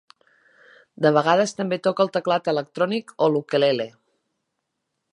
De 1.05 1.11
vegades 1.17 1.53
també 1.59 1.79
toca 1.89 2.05
el 2.07 2.11
teclat 2.17 2.51
electrònic 2.55 3.17
o 3.27 3.31
l'ukelele. 3.35 3.91